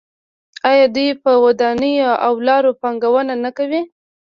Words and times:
آیا 0.69 0.85
دوی 0.95 1.09
په 1.23 1.31
ودانیو 1.45 2.11
او 2.25 2.33
لارو 2.47 2.71
پانګونه 2.81 3.33
نه 3.43 3.51
کوي؟ 3.57 3.81